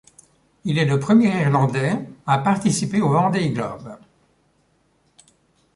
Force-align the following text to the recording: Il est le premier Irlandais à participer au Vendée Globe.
Il 0.65 0.79
est 0.79 0.85
le 0.85 0.99
premier 0.99 1.43
Irlandais 1.43 1.95
à 2.25 2.39
participer 2.39 3.01
au 3.01 3.09
Vendée 3.09 3.51
Globe. 3.51 3.99